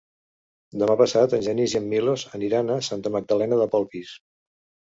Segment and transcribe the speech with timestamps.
[0.83, 4.19] Demà passat en Genís i en Milos aniran a Santa Magdalena de Polpís.